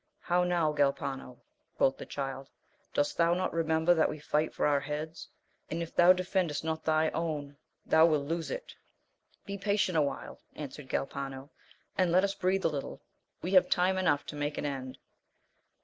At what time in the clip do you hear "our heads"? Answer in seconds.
4.65-5.29